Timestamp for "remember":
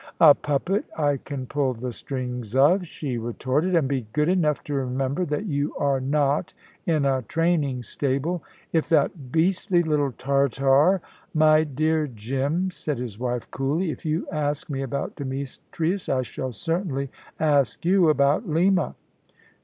4.73-5.25